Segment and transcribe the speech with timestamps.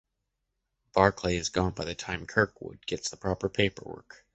[0.93, 4.25] Barclay is gone by the time Kirkwood gets the proper paperwork.